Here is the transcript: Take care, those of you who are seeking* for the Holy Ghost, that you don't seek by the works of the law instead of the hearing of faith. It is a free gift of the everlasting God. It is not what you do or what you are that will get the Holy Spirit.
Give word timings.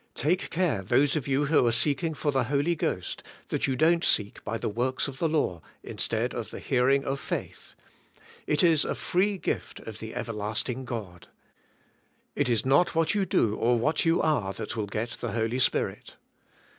Take 0.15 0.49
care, 0.49 0.81
those 0.81 1.15
of 1.15 1.27
you 1.27 1.45
who 1.45 1.67
are 1.67 1.71
seeking* 1.71 2.15
for 2.15 2.31
the 2.31 2.45
Holy 2.45 2.73
Ghost, 2.73 3.21
that 3.49 3.67
you 3.67 3.75
don't 3.75 4.03
seek 4.03 4.43
by 4.43 4.57
the 4.57 4.67
works 4.67 5.07
of 5.07 5.19
the 5.19 5.29
law 5.29 5.61
instead 5.83 6.33
of 6.33 6.49
the 6.49 6.57
hearing 6.57 7.05
of 7.05 7.19
faith. 7.19 7.75
It 8.47 8.63
is 8.63 8.83
a 8.83 8.95
free 8.95 9.37
gift 9.37 9.79
of 9.81 9.99
the 9.99 10.15
everlasting 10.15 10.85
God. 10.85 11.27
It 12.35 12.49
is 12.49 12.65
not 12.65 12.95
what 12.95 13.13
you 13.13 13.27
do 13.27 13.55
or 13.55 13.77
what 13.77 14.03
you 14.03 14.19
are 14.23 14.53
that 14.53 14.75
will 14.75 14.87
get 14.87 15.09
the 15.11 15.33
Holy 15.33 15.59
Spirit. 15.59 16.15